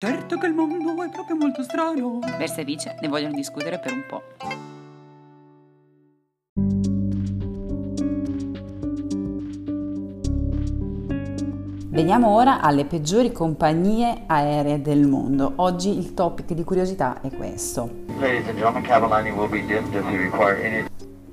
Certo 0.00 0.38
che 0.38 0.46
il 0.46 0.54
mondo 0.54 1.02
è 1.02 1.08
proprio 1.08 1.34
molto 1.34 1.64
strano. 1.64 2.20
Versa 2.38 2.60
e 2.60 2.64
Vice 2.64 2.96
ne 3.00 3.08
vogliono 3.08 3.34
discutere 3.34 3.80
per 3.80 3.92
un 3.92 4.04
po'. 4.06 4.22
Veniamo 11.88 12.28
ora 12.28 12.60
alle 12.60 12.84
peggiori 12.84 13.32
compagnie 13.32 14.22
aeree 14.26 14.80
del 14.80 15.04
mondo. 15.04 15.54
Oggi 15.56 15.98
il 15.98 16.14
topic 16.14 16.52
di 16.52 16.62
curiosità 16.62 17.20
è 17.20 17.32
questo. 17.32 17.90
Ladies 18.20 18.46
and 18.46 18.56
gentlemen, 18.56 18.82
Cavalani 18.84 19.32
will 19.32 19.50
be 19.50 19.66
dimmed 19.66 19.92
if 19.92 20.04
you 20.08 20.20
require 20.20 20.64
any 20.64 20.84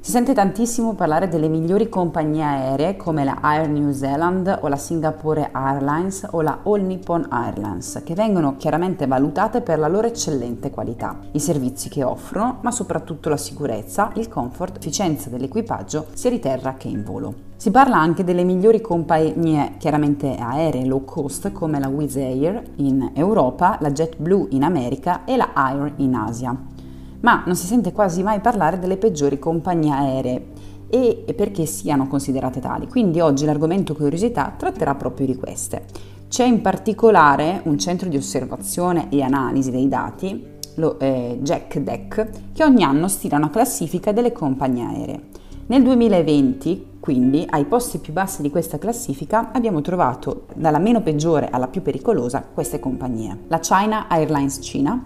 Si 0.05 0.11
sente 0.11 0.33
tantissimo 0.33 0.93
parlare 0.93 1.27
delle 1.27 1.47
migliori 1.47 1.89
compagnie 1.89 2.43
aeree 2.43 2.95
come 2.95 3.23
la 3.23 3.39
Air 3.41 3.67
New 3.69 3.91
Zealand 3.91 4.59
o 4.61 4.67
la 4.67 4.75
Singapore 4.75 5.49
Airlines 5.51 6.27
o 6.29 6.43
la 6.43 6.59
All 6.61 6.85
Nippon 6.85 7.25
Airlines, 7.27 8.03
che 8.05 8.13
vengono 8.13 8.55
chiaramente 8.55 9.07
valutate 9.07 9.61
per 9.61 9.79
la 9.79 9.87
loro 9.87 10.05
eccellente 10.05 10.69
qualità, 10.69 11.17
i 11.31 11.39
servizi 11.39 11.89
che 11.89 12.03
offrono, 12.03 12.59
ma 12.61 12.69
soprattutto 12.69 13.29
la 13.29 13.37
sicurezza, 13.37 14.11
il 14.17 14.29
comfort, 14.29 14.75
l'efficienza 14.75 15.31
dell'equipaggio 15.31 16.05
sia 16.13 16.29
di 16.29 16.39
terra 16.39 16.75
che 16.75 16.87
in 16.87 17.03
volo. 17.03 17.33
Si 17.55 17.71
parla 17.71 17.97
anche 17.97 18.23
delle 18.23 18.43
migliori 18.43 18.81
compagnie 18.81 19.73
chiaramente 19.79 20.35
aeree 20.35 20.85
low 20.85 21.03
cost 21.03 21.51
come 21.51 21.79
la 21.79 21.87
Wizz 21.87 22.17
Air 22.17 22.61
in 22.75 23.09
Europa, 23.15 23.79
la 23.81 23.89
JetBlue 23.89 24.49
in 24.51 24.61
America 24.65 25.25
e 25.25 25.35
la 25.35 25.49
Air 25.55 25.93
in 25.95 26.13
Asia 26.13 26.73
ma 27.21 27.43
non 27.45 27.55
si 27.55 27.65
sente 27.65 27.91
quasi 27.91 28.23
mai 28.23 28.39
parlare 28.39 28.79
delle 28.79 28.97
peggiori 28.97 29.39
compagnie 29.39 29.91
aeree 29.91 30.45
e 30.89 31.33
perché 31.35 31.65
siano 31.65 32.07
considerate 32.07 32.59
tali. 32.59 32.87
Quindi 32.87 33.19
oggi 33.19 33.45
l'argomento 33.45 33.95
curiosità 33.95 34.53
tratterà 34.55 34.95
proprio 34.95 35.25
di 35.25 35.35
queste. 35.35 35.85
C'è 36.27 36.45
in 36.45 36.61
particolare 36.61 37.61
un 37.65 37.77
centro 37.77 38.09
di 38.09 38.17
osservazione 38.17 39.07
e 39.09 39.21
analisi 39.21 39.71
dei 39.71 39.87
dati, 39.87 40.53
lo 40.75 40.99
eh, 40.99 41.39
JackDeck, 41.41 42.29
che 42.53 42.63
ogni 42.63 42.83
anno 42.83 43.07
stila 43.07 43.37
una 43.37 43.49
classifica 43.49 44.11
delle 44.11 44.31
compagnie 44.31 44.85
aeree. 44.85 45.21
Nel 45.67 45.81
2020, 45.81 46.93
quindi, 46.99 47.45
ai 47.49 47.65
posti 47.65 47.97
più 47.97 48.13
bassi 48.13 48.41
di 48.41 48.49
questa 48.49 48.77
classifica 48.77 49.51
abbiamo 49.51 49.81
trovato 49.81 50.45
dalla 50.55 50.77
meno 50.77 51.01
peggiore 51.01 51.49
alla 51.49 51.67
più 51.67 51.81
pericolosa 51.81 52.45
queste 52.53 52.79
compagnie. 52.79 53.45
La 53.47 53.59
China 53.59 54.07
Airlines 54.07 54.59
Cina, 54.61 55.05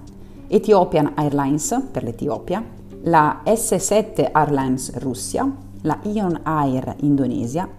Ethiopian 0.52 1.12
Airlines 1.16 1.84
per 1.92 2.04
l'Etiopia, 2.04 2.64
la 3.04 3.44
S7 3.46 4.30
Airlines 4.32 4.98
Russia, 4.98 5.48
la 5.82 6.00
Ion 6.04 6.40
Air 6.42 6.96
Indonesia 7.02 7.70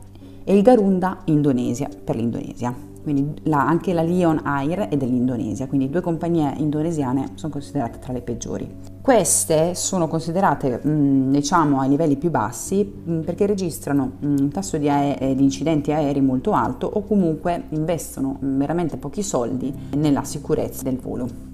e 0.44 0.56
il 0.56 0.62
Garunda 0.62 1.18
Indonesia 1.24 1.88
per 2.04 2.14
l'Indonesia. 2.14 2.88
Quindi 3.02 3.40
la, 3.44 3.66
anche 3.66 3.92
la 3.92 4.02
Lion 4.02 4.40
Air 4.44 4.88
è 4.88 4.96
dell'Indonesia, 4.96 5.66
quindi 5.66 5.88
due 5.88 6.00
compagnie 6.02 6.52
indonesiane 6.58 7.30
sono 7.34 7.50
considerate 7.50 7.98
tra 7.98 8.12
le 8.12 8.20
peggiori. 8.20 8.68
Queste 9.00 9.74
sono 9.74 10.06
considerate 10.06 10.80
diciamo 10.82 11.80
ai 11.80 11.88
livelli 11.88 12.16
più 12.16 12.30
bassi 12.30 12.84
perché 12.84 13.46
registrano 13.46 14.12
un 14.20 14.50
tasso 14.50 14.76
di, 14.76 14.88
ae- 14.88 15.34
di 15.34 15.42
incidenti 15.42 15.90
aerei 15.90 16.20
molto 16.20 16.52
alto 16.52 16.88
o 16.92 17.02
comunque 17.02 17.64
investono 17.70 18.36
veramente 18.38 18.98
pochi 18.98 19.22
soldi 19.22 19.74
nella 19.96 20.22
sicurezza 20.22 20.82
del 20.82 20.98
volo. 20.98 21.49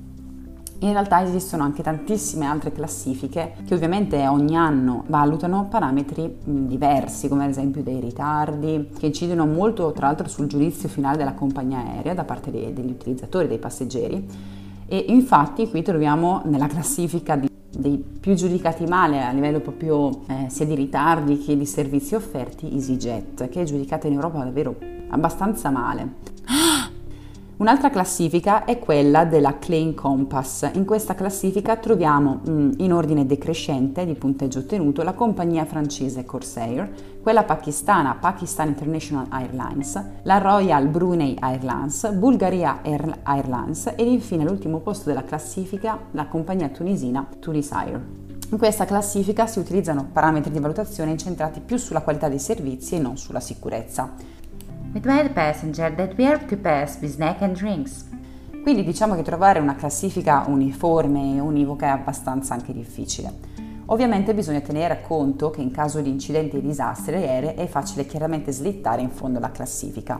In 0.80 0.92
realtà 0.92 1.22
esistono 1.22 1.62
anche 1.62 1.82
tantissime 1.82 2.44
altre 2.44 2.70
classifiche 2.70 3.54
che 3.66 3.74
ovviamente 3.74 4.26
ogni 4.26 4.56
anno 4.56 5.04
valutano 5.06 5.68
parametri 5.70 6.36
diversi, 6.44 7.28
come 7.28 7.44
ad 7.44 7.50
esempio 7.50 7.82
dei 7.82 7.98
ritardi, 7.98 8.90
che 8.98 9.06
incidono 9.06 9.46
molto 9.46 9.92
tra 9.92 10.08
l'altro 10.08 10.28
sul 10.28 10.46
giudizio 10.46 10.90
finale 10.90 11.16
della 11.16 11.32
compagnia 11.32 11.78
aerea 11.78 12.12
da 12.12 12.24
parte 12.24 12.50
dei, 12.50 12.74
degli 12.74 12.90
utilizzatori, 12.90 13.48
dei 13.48 13.58
passeggeri. 13.58 14.28
E 14.86 15.04
infatti 15.08 15.68
qui 15.70 15.80
troviamo 15.80 16.42
nella 16.44 16.66
classifica 16.66 17.36
di, 17.36 17.48
dei 17.70 17.96
più 17.96 18.34
giudicati 18.34 18.84
male 18.84 19.24
a 19.24 19.32
livello 19.32 19.60
proprio 19.60 20.24
eh, 20.26 20.48
sia 20.48 20.66
di 20.66 20.74
ritardi 20.74 21.38
che 21.38 21.56
di 21.56 21.64
servizi 21.64 22.14
offerti 22.14 22.70
EasyJet, 22.70 23.48
che 23.48 23.62
è 23.62 23.64
giudicata 23.64 24.08
in 24.08 24.12
Europa 24.12 24.44
davvero 24.44 24.76
abbastanza 25.08 25.70
male. 25.70 26.34
Un'altra 27.58 27.88
classifica 27.88 28.66
è 28.66 28.78
quella 28.78 29.24
della 29.24 29.56
Klein 29.56 29.94
Compass. 29.94 30.72
In 30.74 30.84
questa 30.84 31.14
classifica 31.14 31.76
troviamo 31.76 32.42
mm, 32.46 32.72
in 32.76 32.92
ordine 32.92 33.24
decrescente 33.24 34.04
di 34.04 34.12
punteggio 34.12 34.58
ottenuto 34.58 35.02
la 35.02 35.14
compagnia 35.14 35.64
francese 35.64 36.26
Corsair, 36.26 37.18
quella 37.22 37.44
pakistana 37.44 38.14
Pakistan 38.20 38.68
International 38.68 39.28
Airlines, 39.30 39.98
la 40.24 40.36
Royal 40.36 40.86
Brunei 40.88 41.34
Airlines, 41.40 42.12
Bulgaria 42.12 42.80
Air 42.82 43.20
Airlines 43.22 43.90
ed 43.96 44.06
infine 44.06 44.44
l'ultimo 44.44 44.80
posto 44.80 45.08
della 45.08 45.24
classifica 45.24 45.98
la 46.10 46.26
compagnia 46.26 46.68
tunisina 46.68 47.26
Tunis 47.40 47.72
Air. 47.72 48.00
In 48.50 48.58
questa 48.58 48.84
classifica 48.84 49.46
si 49.46 49.60
utilizzano 49.60 50.06
parametri 50.12 50.50
di 50.50 50.58
valutazione 50.58 51.10
incentrati 51.10 51.60
più 51.60 51.78
sulla 51.78 52.02
qualità 52.02 52.28
dei 52.28 52.38
servizi 52.38 52.96
e 52.96 52.98
non 52.98 53.16
sulla 53.16 53.40
sicurezza. 53.40 54.12
With 54.96 55.32
passenger 55.34 55.94
that 55.94 56.14
we 56.16 56.24
have 56.24 56.46
to 56.46 56.56
pass 56.56 56.98
with 57.02 57.12
snack 57.12 57.42
and 57.42 57.54
drinks. 57.54 58.06
Quindi 58.62 58.82
diciamo 58.82 59.14
che 59.14 59.20
trovare 59.20 59.58
una 59.58 59.74
classifica 59.74 60.44
uniforme 60.48 61.36
e 61.36 61.40
univoca 61.40 61.88
è 61.88 61.90
abbastanza 61.90 62.54
anche 62.54 62.72
difficile. 62.72 63.30
Ovviamente 63.86 64.32
bisogna 64.32 64.60
tenere 64.60 65.02
conto 65.02 65.50
che 65.50 65.60
in 65.60 65.70
caso 65.70 66.00
di 66.00 66.08
incidenti 66.08 66.56
e 66.56 66.62
disastri 66.62 67.16
aerei 67.16 67.56
è 67.56 67.66
facile 67.66 68.06
chiaramente 68.06 68.52
slittare 68.52 69.02
in 69.02 69.10
fondo 69.10 69.38
la 69.38 69.50
classifica. 69.50 70.18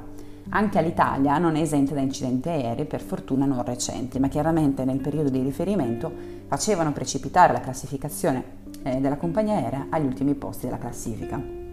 Anche 0.50 0.82
l'Italia 0.82 1.38
non 1.38 1.56
è 1.56 1.62
esente 1.62 1.94
da 1.94 2.00
incidenti 2.00 2.50
aerei, 2.50 2.84
per 2.84 3.00
fortuna 3.00 3.46
non 3.46 3.64
recenti, 3.64 4.18
ma 4.18 4.28
chiaramente 4.28 4.84
nel 4.84 5.00
periodo 5.00 5.30
di 5.30 5.40
riferimento 5.40 6.12
facevano 6.48 6.92
precipitare 6.92 7.54
la 7.54 7.60
classificazione 7.60 8.44
eh, 8.82 9.00
della 9.00 9.16
compagnia 9.16 9.54
aerea 9.54 9.86
agli 9.88 10.04
ultimi 10.04 10.34
posti 10.34 10.66
della 10.66 10.78
classifica. 10.78 11.65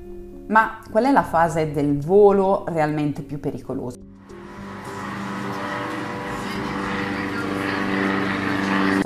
Ma 0.48 0.80
qual 0.92 1.06
è 1.06 1.12
la 1.12 1.24
fase 1.24 1.72
del 1.72 2.00
volo 2.00 2.66
realmente 2.68 3.22
più 3.22 3.40
pericolosa? 3.40 4.00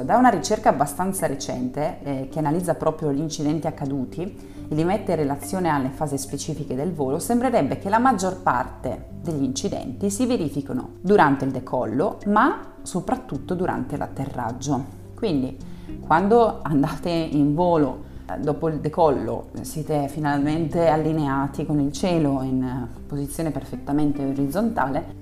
Da 0.01 0.15
una 0.15 0.29
ricerca 0.29 0.69
abbastanza 0.69 1.27
recente 1.27 1.99
eh, 2.01 2.27
che 2.31 2.39
analizza 2.39 2.75
proprio 2.75 3.11
gli 3.11 3.19
incidenti 3.19 3.67
accaduti 3.67 4.21
e 4.69 4.73
li 4.73 4.85
mette 4.85 5.11
in 5.11 5.17
relazione 5.17 5.69
alle 5.69 5.89
fasi 5.89 6.17
specifiche 6.17 6.75
del 6.75 6.93
volo, 6.93 7.19
sembrerebbe 7.19 7.77
che 7.77 7.89
la 7.89 7.99
maggior 7.99 8.41
parte 8.41 9.07
degli 9.21 9.43
incidenti 9.43 10.09
si 10.09 10.25
verificano 10.25 10.91
durante 11.01 11.43
il 11.43 11.51
decollo, 11.51 12.19
ma 12.27 12.75
soprattutto 12.83 13.53
durante 13.53 13.97
l'atterraggio. 13.97 14.85
Quindi 15.13 15.57
quando 15.99 16.59
andate 16.61 17.09
in 17.09 17.53
volo 17.53 18.06
dopo 18.35 18.67
il 18.67 18.79
decollo 18.79 19.49
siete 19.61 20.07
finalmente 20.09 20.88
allineati 20.88 21.65
con 21.65 21.79
il 21.79 21.91
cielo 21.91 22.41
in 22.41 22.88
posizione 23.07 23.51
perfettamente 23.51 24.25
orizzontale, 24.25 25.15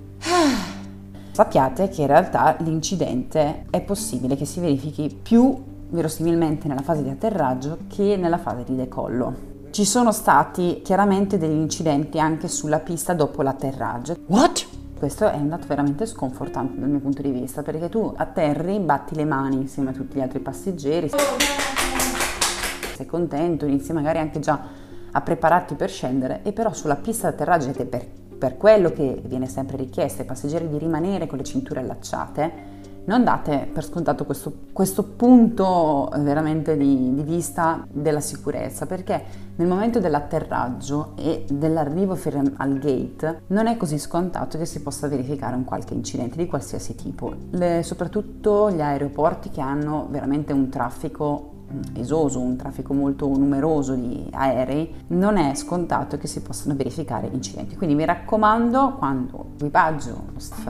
sappiate 1.31 1.89
che 1.89 2.01
in 2.01 2.07
realtà 2.07 2.55
l'incidente 2.59 3.65
è 3.69 3.81
possibile 3.81 4.35
che 4.35 4.45
si 4.45 4.59
verifichi 4.59 5.15
più 5.21 5.55
verosimilmente 5.89 6.67
nella 6.67 6.81
fase 6.81 7.03
di 7.03 7.09
atterraggio 7.09 7.79
che 7.87 8.17
nella 8.17 8.37
fase 8.37 8.63
di 8.63 8.75
decollo. 8.75 9.53
Ci 9.69 9.85
sono 9.85 10.11
stati 10.11 10.81
chiaramente 10.83 11.37
degli 11.37 11.59
incidenti 11.59 12.19
anche 12.19 12.47
sulla 12.47 12.79
pista 12.79 13.13
dopo 13.13 13.41
l'atterraggio. 13.41 14.15
What? 14.27 14.65
Questo 14.97 15.29
è 15.29 15.35
un 15.35 15.49
dato 15.49 15.67
veramente 15.67 16.05
sconfortante 16.05 16.79
dal 16.79 16.89
mio 16.89 16.99
punto 16.99 17.21
di 17.21 17.29
vista 17.29 17.61
perché 17.61 17.89
tu 17.89 18.13
atterri, 18.15 18.79
batti 18.79 19.13
le 19.13 19.25
mani 19.25 19.57
insieme 19.57 19.89
a 19.89 19.93
tutti 19.93 20.17
gli 20.17 20.21
altri 20.21 20.39
passeggeri 20.39 21.11
sei 22.95 23.05
contento, 23.05 23.65
inizi 23.65 23.93
magari 23.93 24.19
anche 24.19 24.39
già 24.39 24.83
a 25.11 25.21
prepararti 25.21 25.75
per 25.75 25.89
scendere 25.89 26.41
e 26.43 26.51
però 26.51 26.73
sulla 26.73 26.95
pista 26.95 27.29
d'atterraggio 27.29 27.71
per, 27.71 28.05
per 28.37 28.57
quello 28.57 28.91
che 28.91 29.21
viene 29.25 29.47
sempre 29.47 29.77
richiesto 29.77 30.21
ai 30.21 30.27
passeggeri 30.27 30.67
di 30.67 30.77
rimanere 30.77 31.27
con 31.27 31.37
le 31.37 31.43
cinture 31.43 31.79
allacciate, 31.79 32.73
non 33.05 33.23
date 33.23 33.69
per 33.71 33.83
scontato 33.83 34.25
questo, 34.25 34.51
questo 34.73 35.03
punto 35.03 36.09
veramente 36.17 36.75
di, 36.75 37.13
di, 37.13 37.21
vista 37.21 37.85
della 37.89 38.19
sicurezza, 38.19 38.85
perché 38.85 39.23
nel 39.55 39.67
momento 39.67 39.99
dell'atterraggio 39.99 41.13
e 41.15 41.45
dell'arrivo 41.47 42.17
al 42.57 42.77
gate 42.79 43.41
non 43.47 43.67
è 43.67 43.77
così 43.77 43.99
scontato 43.99 44.57
che 44.57 44.65
si 44.65 44.81
possa 44.81 45.07
verificare 45.07 45.55
un 45.55 45.63
qualche 45.63 45.93
incidente 45.93 46.35
di 46.35 46.47
qualsiasi 46.47 46.95
tipo, 46.95 47.33
Le, 47.51 47.83
soprattutto 47.83 48.71
gli 48.71 48.81
aeroporti 48.81 49.49
che 49.49 49.61
hanno 49.61 50.07
veramente 50.09 50.51
un 50.51 50.69
traffico 50.69 51.53
esoso, 51.93 52.39
un 52.39 52.55
traffico 52.55 52.93
molto 52.93 53.27
numeroso 53.27 53.93
di 53.93 54.27
aerei, 54.31 54.93
non 55.07 55.37
è 55.37 55.53
scontato 55.55 56.17
che 56.17 56.27
si 56.27 56.41
possano 56.41 56.75
verificare 56.75 57.29
incidenti. 57.31 57.75
Quindi 57.75 57.95
mi 57.95 58.05
raccomando, 58.05 58.95
quando 58.97 59.45
l'equipaggio 59.53 60.25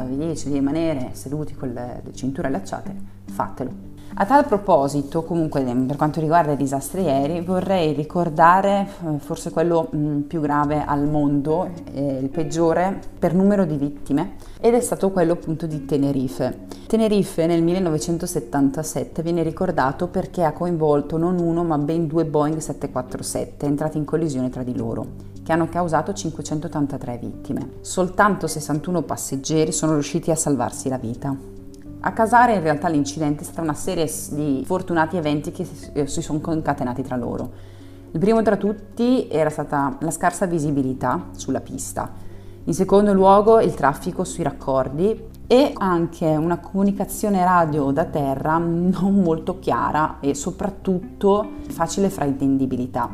vi 0.08 0.18
dice 0.18 0.50
di 0.50 0.56
rimanere 0.56 1.10
seduti 1.14 1.56
con 1.56 1.72
le, 1.74 2.02
le 2.04 2.14
cinture 2.14 2.48
allacciate, 2.48 3.24
fatelo. 3.32 3.94
A 4.18 4.26
tal 4.26 4.46
proposito, 4.46 5.24
comunque 5.24 5.62
per 5.62 5.98
quanto 5.98 6.22
riguarda 6.22 6.54
i 6.54 6.56
disastri 6.56 7.02
aerei, 7.10 7.42
vorrei 7.42 7.92
ricordare 7.92 8.88
eh, 9.04 9.20
forse 9.20 9.52
quello 9.52 9.90
mh, 9.92 10.20
più 10.22 10.40
grave 10.40 10.86
al 10.86 11.06
mondo, 11.06 11.70
eh, 11.92 12.20
il 12.22 12.30
peggiore 12.30 12.98
per 13.20 13.34
numero 13.34 13.66
di 13.66 13.76
vittime, 13.76 14.36
ed 14.62 14.74
è 14.74 14.80
stato 14.80 15.12
quello 15.12 15.34
appunto 15.34 15.68
di 15.68 15.84
Tenerife. 15.84 16.60
Tenerife 16.88 17.46
nel 17.46 17.62
1977 17.62 19.22
viene 19.22 19.44
ricordato 19.44 20.08
perché 20.08 20.44
ha 20.44 20.54
coinvolto 20.54 21.18
non 21.18 21.38
uno 21.38 21.66
ma 21.66 21.78
ben 21.78 22.08
due 22.08 22.24
Boeing 22.24 22.60
747 22.60 23.66
entrati 23.66 23.98
in 23.98 24.06
collisione 24.06 24.50
tra 24.50 24.64
di 24.64 24.78
loro 24.78 25.34
che 25.44 25.52
hanno 25.52 25.68
causato 25.68 26.14
583 26.14 27.18
vittime. 27.18 27.70
Soltanto 27.82 28.48
61 28.48 29.04
passeggeri 29.04 29.72
sono 29.72 29.94
riusciti 29.94 30.32
a 30.32 30.36
salvarsi 30.36 30.90
la 30.90 30.98
vita. 30.98 31.36
A 32.08 32.12
casare 32.12 32.54
in 32.54 32.62
realtà 32.62 32.88
l'incidente 32.88 33.42
è 33.42 33.44
stata 33.46 33.62
una 33.62 33.74
serie 33.74 34.08
di 34.30 34.62
fortunati 34.64 35.18
eventi 35.18 35.52
che 35.52 35.68
eh, 35.94 36.06
si 36.06 36.22
sono 36.22 36.40
concatenati 36.40 37.02
tra 37.02 37.16
loro. 37.16 37.50
Il 38.12 38.20
primo 38.20 38.44
tra 38.44 38.58
tutti 38.58 39.28
era 39.28 39.50
stata 39.50 39.98
la 40.00 40.12
scarsa 40.12 40.46
visibilità 40.46 41.30
sulla 41.32 41.62
pista, 41.62 42.12
in 42.66 42.74
secondo 42.76 43.12
luogo 43.12 43.60
il 43.60 43.74
traffico 43.74 44.24
sui 44.24 44.44
raccordi 44.44 45.20
e 45.48 45.74
anche 45.76 46.28
una 46.28 46.60
comunicazione 46.60 47.44
radio 47.44 47.90
da 47.90 48.06
terra 48.06 48.60
non 48.60 49.22
molto 49.24 49.58
chiara 49.58 50.18
e 50.20 50.36
soprattutto 50.36 51.54
facile 51.70 52.12
fraintendibilità. 52.12 53.10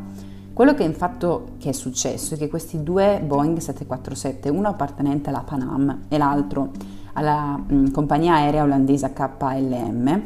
Quello 0.51 0.73
che 0.73 0.83
infatti 0.83 1.27
che 1.59 1.69
è 1.69 1.73
successo 1.73 2.33
è 2.33 2.37
che 2.37 2.49
questi 2.49 2.83
due 2.83 3.21
Boeing 3.25 3.57
747, 3.57 4.49
uno 4.49 4.67
appartenente 4.67 5.29
alla 5.29 5.43
Panam 5.45 6.01
e 6.09 6.17
l'altro 6.17 6.99
alla 7.13 7.59
mm, 7.59 7.87
compagnia 7.91 8.35
aerea 8.35 8.63
olandese 8.63 9.11
KLM, 9.13 10.21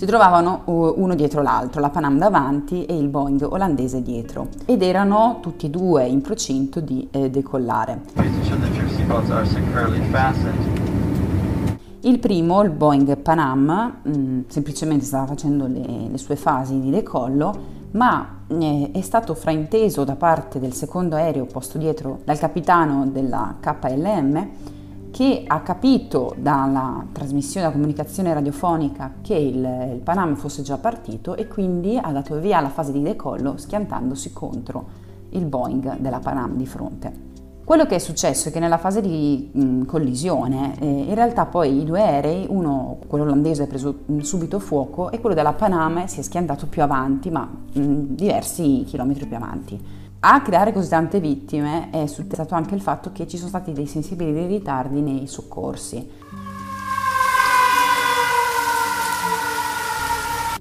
si 0.00 0.06
trovavano 0.06 0.62
uno 0.64 1.14
dietro 1.14 1.42
l'altro, 1.42 1.78
la 1.78 1.90
Panam 1.90 2.16
davanti 2.16 2.86
e 2.86 2.96
il 2.96 3.08
Boeing 3.08 3.42
olandese 3.42 4.00
dietro, 4.00 4.48
ed 4.64 4.82
erano 4.82 5.40
tutti 5.42 5.66
e 5.66 5.68
due 5.68 6.06
in 6.06 6.22
procinto 6.22 6.80
di 6.80 7.06
eh, 7.10 7.28
decollare. 7.28 8.00
Il 12.00 12.18
primo, 12.18 12.62
il 12.62 12.70
Boeing 12.70 13.14
Panam, 13.18 13.98
mh, 14.02 14.10
mm, 14.10 14.40
semplicemente 14.46 15.04
stava 15.04 15.26
facendo 15.26 15.66
le, 15.66 16.08
le, 16.10 16.16
sue 16.16 16.36
fasi 16.36 16.80
di 16.80 16.88
decollo, 16.88 17.54
ma 17.90 18.38
eh, 18.46 18.90
è 18.94 19.00
stato 19.02 19.34
frainteso 19.34 20.04
da 20.04 20.16
parte 20.16 20.58
del 20.58 20.72
secondo 20.72 21.16
aereo 21.16 21.44
posto 21.44 21.76
dietro 21.76 22.20
dal 22.24 22.38
capitano 22.38 23.06
della 23.06 23.56
KLM 23.60 24.48
che 25.10 25.44
ha 25.46 25.60
capito 25.60 26.34
dalla 26.38 27.04
trasmissione, 27.12 27.66
dalla 27.66 27.76
comunicazione 27.76 28.32
radiofonica 28.32 29.14
che 29.20 29.34
il, 29.34 29.56
il 29.94 30.00
Panam 30.02 30.36
fosse 30.36 30.62
già 30.62 30.78
partito 30.78 31.36
e 31.36 31.46
quindi 31.48 31.96
ha 31.96 32.10
dato 32.10 32.38
via 32.38 32.58
alla 32.58 32.68
fase 32.68 32.92
di 32.92 33.02
decollo 33.02 33.56
schiantandosi 33.56 34.32
contro 34.32 34.84
il 35.30 35.44
Boeing 35.44 35.98
della 35.98 36.18
Panam 36.18 36.56
di 36.56 36.66
fronte. 36.66 37.28
Quello 37.70 37.86
che 37.86 37.94
è 37.94 37.98
successo 37.98 38.48
è 38.48 38.52
che 38.52 38.58
nella 38.58 38.78
fase 38.78 39.00
di 39.00 39.48
mh, 39.52 39.84
collisione 39.84 40.74
eh, 40.80 40.86
in 40.86 41.14
realtà 41.14 41.46
poi 41.46 41.80
i 41.80 41.84
due 41.84 42.02
aerei, 42.02 42.46
uno, 42.48 42.98
quello 43.06 43.22
olandese 43.22 43.62
ha 43.62 43.66
preso 43.68 44.00
mh, 44.06 44.18
subito 44.18 44.58
fuoco 44.58 45.12
e 45.12 45.20
quello 45.20 45.36
della 45.36 45.52
Panam 45.52 46.06
si 46.06 46.18
è 46.18 46.22
schiantato 46.24 46.66
più 46.66 46.82
avanti, 46.82 47.30
ma 47.30 47.48
mh, 47.48 47.80
diversi 48.08 48.82
chilometri 48.84 49.26
più 49.26 49.36
avanti. 49.36 49.80
A 50.22 50.42
creare 50.42 50.74
così 50.74 50.90
tante 50.90 51.18
vittime 51.18 51.88
è 51.88 52.06
stato 52.06 52.54
anche 52.54 52.74
il 52.74 52.82
fatto 52.82 53.10
che 53.10 53.26
ci 53.26 53.38
sono 53.38 53.48
stati 53.48 53.72
dei 53.72 53.86
sensibili 53.86 54.44
ritardi 54.46 55.00
nei 55.00 55.26
soccorsi. 55.26 56.06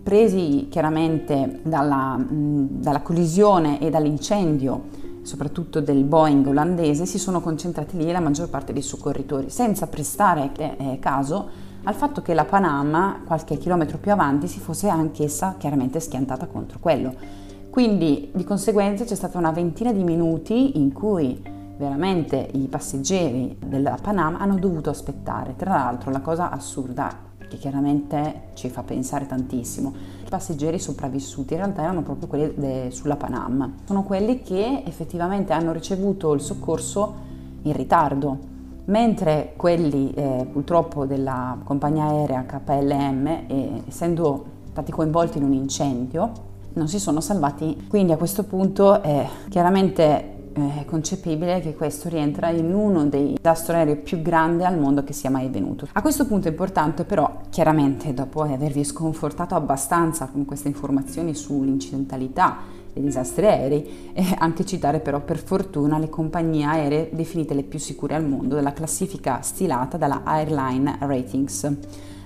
Presi 0.02 0.68
chiaramente 0.72 1.60
dalla, 1.62 2.18
dalla 2.18 3.02
collisione 3.02 3.82
e 3.82 3.90
dall'incendio, 3.90 4.82
soprattutto 5.24 5.82
del 5.82 6.06
Boeing 6.06 6.48
olandese, 6.48 7.06
si 7.06 7.20
sono 7.20 7.42
concentrati 7.42 7.98
lì 7.98 8.10
la 8.14 8.22
maggior 8.22 8.48
parte 8.50 8.72
dei 8.72 8.82
soccorritori, 8.82 9.50
senza 9.50 9.88
prestare 9.88 10.52
eh, 10.56 11.00
caso 11.02 11.50
al 11.84 11.96
fatto 11.96 12.22
che 12.22 12.34
la 12.34 12.46
Panama, 12.46 13.24
qualche 13.26 13.58
chilometro 13.58 13.98
più 13.98 14.14
avanti, 14.14 14.48
si 14.48 14.60
fosse 14.62 14.88
anch'essa 14.88 15.56
chiaramente 15.58 16.00
schiantata 16.00 16.46
contro 16.46 16.80
quello. 16.80 17.39
Quindi 17.70 18.32
di 18.34 18.44
conseguenza 18.44 19.06
c'è 19.06 19.16
stata 19.16 19.38
una 19.38 19.52
ventina 19.52 19.94
di 19.94 20.04
minuti 20.04 20.80
in 20.80 20.92
cui 20.92 21.42
veramente 21.78 22.50
i 22.54 22.68
passeggeri 22.68 23.58
della 23.66 23.98
Panama 24.02 24.40
hanno 24.40 24.58
dovuto 24.58 24.90
aspettare. 24.90 25.56
Tra 25.56 25.76
l'altro 25.76 26.12
la 26.12 26.20
cosa 26.20 26.50
assurda 26.50 27.28
che 27.48 27.58
chiaramente 27.58 28.50
ci 28.54 28.70
fa 28.70 28.84
pensare 28.84 29.28
tantissimo. 29.28 29.94
I 30.26 30.30
passeggeri 30.30 30.80
sopravvissuti 30.80 31.54
in 31.54 31.60
realtà 31.60 31.84
erano 31.84 32.02
proprio 32.02 32.28
quelli 32.28 32.54
de, 32.56 32.88
sulla 32.92 33.16
Panama. 33.16 33.72
Sono 33.86 34.04
quelli 34.04 34.42
che 34.42 34.84
effettivamente 34.86 35.54
hanno 35.54 35.72
ricevuto 35.72 36.34
il 36.34 36.42
soccorso 36.42 37.28
in 37.64 37.74
ritardo, 37.74 38.38
mentre 38.86 39.54
quelli 39.58 40.12
eh, 40.14 40.48
purtroppo 40.52 41.06
della 41.06 41.58
compagnia 41.64 42.06
aerea 42.06 42.46
KLM, 42.46 43.28
eh, 43.28 43.84
essendo 43.88 44.46
stati 44.72 44.92
coinvolti 44.92 45.38
in 45.38 45.44
un 45.44 45.54
incendio, 45.54 46.48
non 46.74 46.88
si 46.88 47.00
sono 47.00 47.22
salvati. 47.22 47.86
Quindi 47.88 48.12
a 48.12 48.18
questo 48.18 48.44
punto 48.44 49.02
è 49.02 49.28
chiaramente 49.50 50.38
è 50.54 50.86
concepibile 50.86 51.62
che 51.62 51.76
questo 51.76 52.10
rientra 52.10 52.50
in 52.50 52.74
uno 52.74 53.06
dei 53.06 53.36
disastri 53.36 53.76
aerei 53.76 53.96
più 53.96 54.22
grandi 54.22 54.64
al 54.64 54.78
mondo 54.78 55.04
che 55.04 55.14
sia 55.14 55.30
mai 55.30 55.48
venuto. 55.48 55.88
A 55.94 56.02
questo 56.02 56.26
punto 56.26 56.48
è 56.48 56.52
importante 56.52 57.04
però, 57.06 57.42
chiaramente 57.50 58.14
dopo 58.14 58.42
avervi 58.42 58.84
sconfortato 58.84 59.56
abbastanza 59.56 60.28
con 60.28 60.46
queste 60.46 60.68
informazioni 60.68 61.34
sull'incidentalità 61.34 62.58
dei 62.92 63.04
disastri 63.04 63.46
aerei, 63.46 64.12
eh, 64.14 64.36
anche 64.40 64.66
citare 64.66 65.00
però 65.00 65.22
per 65.22 65.38
fortuna 65.38 65.98
le 65.98 66.10
compagnie 66.10 66.66
aeree 66.66 67.10
definite 67.14 67.54
le 67.54 67.64
più 67.64 67.80
sicure 67.80 68.16
al 68.16 68.26
mondo 68.26 68.56
della 68.56 68.74
classifica 68.74 69.42
stilata 69.42 69.98
dalla 69.98 70.24
Airline 70.24 70.98
Ratings. 71.00 71.72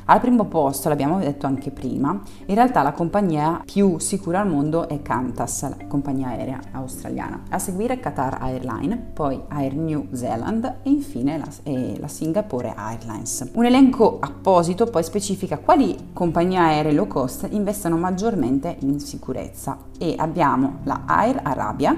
Al 0.06 0.20
primo 0.20 0.46
posto, 0.46 0.90
l'abbiamo 0.90 1.18
detto 1.20 1.48
anche 1.48 1.72
prima, 1.72 2.20
in 2.46 2.56
realtà 2.56 2.82
la 2.82 2.92
compagnia 2.92 3.62
più 3.64 4.00
sicura 4.00 4.42
al 4.42 4.50
mondo 4.50 4.90
è 4.90 5.02
Qantas, 5.02 5.62
la 5.70 5.78
compagnia 5.88 6.28
aerea 6.28 6.60
australiana. 6.74 7.44
A 7.50 7.58
seguire 7.58 8.00
Qatar 8.00 8.40
Airline, 8.42 8.98
poi 9.14 9.42
Air 9.48 9.76
New 9.76 10.08
Zealand 10.12 10.80
e 10.84 10.90
infine 10.90 11.38
la, 11.38 11.48
eh, 11.64 11.96
la 12.00 12.10
Singapore 12.10 12.74
Airlines. 12.76 13.50
Un 13.54 13.64
elenco 13.66 14.18
apposito 14.20 14.88
poi 14.88 15.04
specifica 15.04 15.58
quali 15.58 16.10
compagnie 16.12 16.58
aeree 16.58 16.92
low 16.92 17.08
cost 17.08 17.48
investono 17.52 17.96
maggiormente 17.96 18.76
in 18.82 19.00
sicurezza 19.00 19.78
e 19.98 20.16
abbiamo 20.18 20.80
la 20.84 21.04
Air 21.06 21.40
Arabia, 21.44 21.96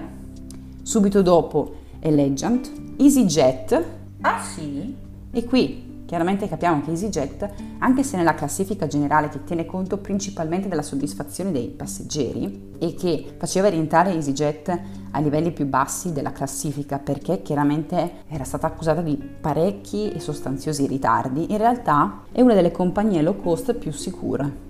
subito 0.83 1.23
dopo 1.23 1.73
Allegiant, 2.03 2.71
EasyJet. 2.97 3.83
Ah 4.21 4.41
sì? 4.43 4.95
E 5.31 5.43
qui 5.43 5.84
Chiaramente 6.05 6.47
capiamo 6.47 6.81
che 6.81 6.91
EasyJet, 6.91 7.49
anche 7.79 8.03
se 8.03 8.15
nella 8.15 8.35
classifica 8.35 8.85
generale 8.85 9.29
che 9.29 9.43
tiene 9.43 9.65
conto 9.65 9.97
principalmente 9.97 10.67
della 10.67 10.83
soddisfazione 10.83 11.51
dei 11.51 11.67
passeggeri 11.69 12.73
e 12.77 12.93
che 12.93 13.33
faceva 13.37 13.69
rientrare 13.69 14.11
EasyJet 14.11 14.79
ai 15.11 15.23
livelli 15.23 15.51
più 15.51 15.65
bassi 15.65 16.13
della 16.13 16.31
classifica 16.31 16.99
perché 16.99 17.41
chiaramente 17.41 18.23
era 18.27 18.43
stata 18.43 18.67
accusata 18.67 19.01
di 19.01 19.15
parecchi 19.15 20.11
e 20.11 20.19
sostanziosi 20.19 20.85
ritardi, 20.85 21.51
in 21.51 21.57
realtà 21.57 22.23
è 22.31 22.41
una 22.41 22.53
delle 22.53 22.71
compagnie 22.71 23.23
low 23.23 23.41
cost 23.41 23.73
più 23.73 23.91
sicure. 23.91 24.64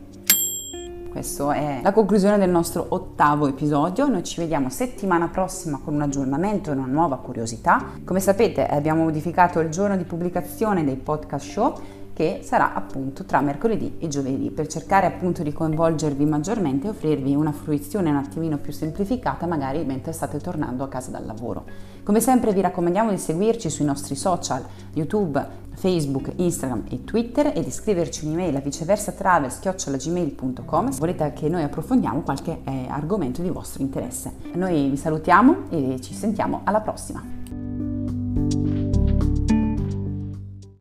Questa 1.16 1.54
è 1.54 1.80
la 1.82 1.94
conclusione 1.94 2.38
del 2.38 2.50
nostro 2.50 2.88
ottavo 2.90 3.48
episodio. 3.48 4.06
Noi 4.10 4.22
ci 4.22 4.42
vediamo 4.42 4.70
settimana 4.70 5.30
prossima 5.30 5.80
con 5.82 5.94
un 5.94 6.02
aggiornamento 6.02 6.70
e 6.70 6.74
una 6.74 6.88
nuova 6.88 7.20
curiosità. 7.20 7.92
Come 8.04 8.20
sapete 8.20 8.68
abbiamo 8.68 9.04
modificato 9.04 9.62
il 9.62 9.70
giorno 9.70 9.96
di 9.96 10.04
pubblicazione 10.04 10.84
dei 10.84 10.98
podcast 10.98 11.50
show 11.50 11.80
che 12.12 12.42
sarà 12.44 12.74
appunto 12.74 13.24
tra 13.24 13.40
mercoledì 13.40 13.96
e 14.00 14.10
giovedì 14.10 14.50
per 14.50 14.68
cercare 14.68 15.06
appunto 15.06 15.42
di 15.42 15.54
coinvolgervi 15.54 16.26
maggiormente 16.26 16.88
e 16.88 16.90
offrirvi 16.90 17.34
una 17.34 17.52
fruizione 17.54 18.10
un 18.10 18.18
attimino 18.18 18.58
più 18.58 18.74
semplificata 18.74 19.46
magari 19.46 19.86
mentre 19.86 20.12
state 20.12 20.40
tornando 20.40 20.84
a 20.84 20.90
casa 20.90 21.12
dal 21.12 21.26
lavoro. 21.26 21.64
Come 22.04 22.20
sempre 22.20 22.54
vi 22.54 22.62
raccomandiamo 22.62 23.10
di 23.10 23.18
seguirci 23.18 23.70
sui 23.70 23.86
nostri 23.86 24.16
social 24.16 24.66
YouTube, 24.94 25.64
Facebook, 25.76 26.32
Instagram 26.36 26.84
e 26.90 27.04
Twitter 27.04 27.52
e 27.56 27.64
di 27.64 27.72
scriverci 27.72 28.26
un'email 28.26 28.56
a 28.56 28.60
viceversatravel.gmail.com 28.60 30.90
se 30.90 31.00
volete 31.00 31.34
che 31.34 31.50
noi 31.50 31.64
approfondiamo 31.64 32.22
qualche 32.22 32.60
eh, 32.64 32.86
argomento 32.88 33.42
di 33.42 33.50
vostro 33.50 33.82
interesse. 33.84 34.34
Noi 34.54 34.90
vi 34.90 34.98
salutiamo 34.98 35.70
e 35.70 36.00
ci 36.02 36.14
sentiamo 36.14 36.62
alla 36.64 36.82
prossima! 36.82 37.65